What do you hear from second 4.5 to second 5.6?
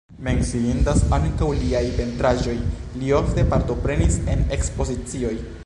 ekspozicioj.